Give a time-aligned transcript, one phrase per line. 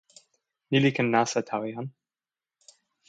[0.69, 1.87] ni li ken nasa tawa jan.